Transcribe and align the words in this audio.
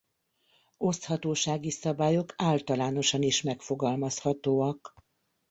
Oszthatósági 0.77 1.69
szabályok 1.71 2.33
általánosan 2.37 3.21
is 3.21 3.41
megfogalmazhatóak. 3.41 4.93